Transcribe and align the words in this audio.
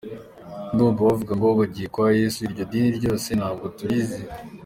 Numva 0.73 0.99
bavuga 1.07 1.33
ngo 1.35 1.45
bagiye 1.59 1.87
kwa 1.93 2.07
Yesu 2.19 2.39
iryo 2.41 2.63
dini 2.71 2.89
rwose 2.97 3.29
ntabwo 3.39 3.65
turizi. 3.77 4.21